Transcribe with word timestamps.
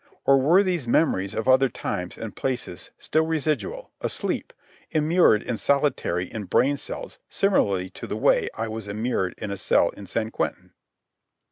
Or 0.25 0.39
were 0.39 0.63
these 0.63 0.87
memories 0.87 1.35
of 1.35 1.47
other 1.47 1.69
times 1.69 2.17
and 2.17 2.35
places 2.35 2.89
still 2.97 3.27
residual, 3.27 3.91
asleep, 4.01 4.51
immured 4.89 5.43
in 5.43 5.57
solitary 5.57 6.25
in 6.27 6.45
brain 6.45 6.77
cells 6.77 7.19
similarly 7.29 7.91
to 7.91 8.07
the 8.07 8.17
way 8.17 8.49
I 8.55 8.67
was 8.67 8.87
immured 8.87 9.35
in 9.37 9.51
a 9.51 9.57
cell 9.57 9.89
in 9.89 10.07
San 10.07 10.31
Quentin? 10.31 10.73